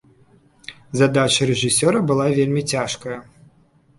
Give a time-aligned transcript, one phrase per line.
[1.01, 3.19] Задача рэжысёра была вельмі цяжкая.